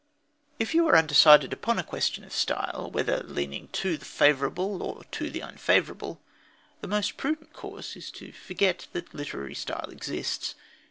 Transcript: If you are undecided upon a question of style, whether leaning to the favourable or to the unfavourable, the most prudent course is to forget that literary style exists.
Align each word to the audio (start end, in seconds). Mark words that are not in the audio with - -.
If 0.57 0.73
you 0.73 0.87
are 0.87 0.97
undecided 0.97 1.53
upon 1.53 1.77
a 1.77 1.83
question 1.83 2.23
of 2.23 2.33
style, 2.33 2.89
whether 2.91 3.19
leaning 3.21 3.67
to 3.73 3.97
the 3.97 4.05
favourable 4.05 4.81
or 4.81 5.03
to 5.03 5.29
the 5.29 5.41
unfavourable, 5.41 6.19
the 6.81 6.87
most 6.87 7.17
prudent 7.17 7.53
course 7.53 7.95
is 7.95 8.09
to 8.13 8.31
forget 8.31 8.87
that 8.93 9.13
literary 9.13 9.53
style 9.53 9.89
exists. 9.91 10.55